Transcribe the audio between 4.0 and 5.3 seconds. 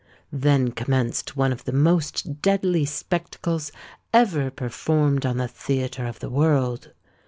ever performed